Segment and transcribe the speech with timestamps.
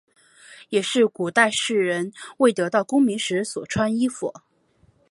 [0.69, 4.33] 也是古代士人未得功名时所穿衣服。